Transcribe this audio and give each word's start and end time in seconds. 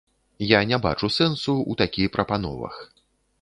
Я 0.51 0.61
не 0.69 0.79
бачу 0.85 1.09
сэнсу 1.17 1.53
ў 1.59 1.81
такі 1.83 2.09
прапановах. 2.17 2.81